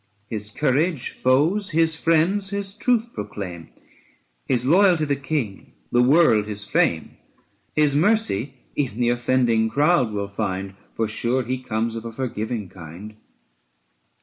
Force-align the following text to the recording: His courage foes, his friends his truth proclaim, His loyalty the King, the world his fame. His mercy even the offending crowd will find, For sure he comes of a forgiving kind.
His 0.31 0.49
courage 0.49 1.11
foes, 1.11 1.69
his 1.69 1.93
friends 1.95 2.49
his 2.49 2.73
truth 2.73 3.13
proclaim, 3.13 3.69
His 4.47 4.65
loyalty 4.65 5.05
the 5.05 5.15
King, 5.15 5.73
the 5.91 6.01
world 6.01 6.47
his 6.47 6.63
fame. 6.65 7.17
His 7.75 7.95
mercy 7.95 8.55
even 8.75 8.99
the 8.99 9.09
offending 9.09 9.69
crowd 9.69 10.11
will 10.11 10.27
find, 10.27 10.73
For 10.95 11.07
sure 11.07 11.43
he 11.43 11.59
comes 11.61 11.95
of 11.95 12.03
a 12.05 12.11
forgiving 12.11 12.67
kind. 12.67 13.13